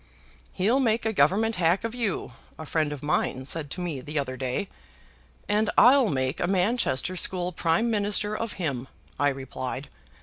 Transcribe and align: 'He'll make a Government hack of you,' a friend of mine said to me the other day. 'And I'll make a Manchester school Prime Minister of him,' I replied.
'He'll 0.53 0.79
make 0.79 1.05
a 1.05 1.13
Government 1.13 1.57
hack 1.57 1.83
of 1.83 1.93
you,' 1.93 2.33
a 2.57 2.65
friend 2.65 2.91
of 2.91 3.03
mine 3.03 3.45
said 3.45 3.69
to 3.69 3.81
me 3.81 4.01
the 4.01 4.17
other 4.17 4.35
day. 4.35 4.67
'And 5.47 5.69
I'll 5.77 6.09
make 6.09 6.39
a 6.39 6.47
Manchester 6.47 7.15
school 7.15 7.51
Prime 7.51 7.91
Minister 7.91 8.35
of 8.35 8.53
him,' 8.53 8.87
I 9.19 9.29
replied. 9.29 9.89